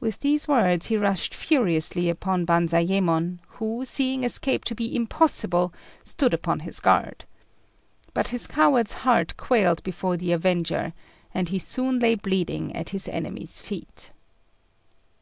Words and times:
With 0.00 0.20
these 0.20 0.46
words 0.46 0.88
he 0.88 0.98
rushed 0.98 1.34
furiously 1.34 2.10
upon 2.10 2.44
Banzayémon, 2.44 3.38
who, 3.56 3.86
seeing 3.86 4.22
escape 4.22 4.64
to 4.66 4.74
be 4.74 4.94
impossible, 4.94 5.72
stood 6.04 6.34
upon 6.34 6.60
his 6.60 6.78
guard. 6.78 7.24
But 8.12 8.28
his 8.28 8.46
coward's 8.46 8.92
heart 9.00 9.38
quailed 9.38 9.82
before 9.82 10.18
the 10.18 10.32
avenger, 10.32 10.92
and 11.32 11.48
he 11.48 11.58
soon 11.58 12.00
lay 12.00 12.16
bleeding 12.16 12.76
at 12.76 12.90
his 12.90 13.08
enemy's 13.08 13.60
feet. 13.60 14.10